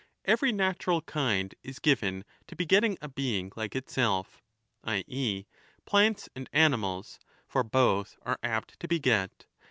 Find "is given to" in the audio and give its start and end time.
1.61-2.55